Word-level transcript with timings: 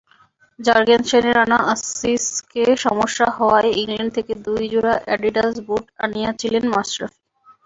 জার্গেনসেনের 0.59 1.37
আনা 1.37 1.57
অ্যাসিক্সে 1.63 2.13
সমস্যা 2.85 3.27
হওয়ায় 3.37 3.71
ইংল্যান্ড 3.81 4.11
থেকে 4.17 4.33
দুই 4.45 4.63
জোড়া 4.73 4.93
অ্যাডিডাস 5.05 5.53
বুট 5.67 5.85
আনিয়েছিলেন 6.03 6.63
মাশরাফি। 6.73 7.19